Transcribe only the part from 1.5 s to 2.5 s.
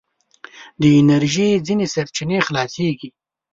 ځينې سرچينې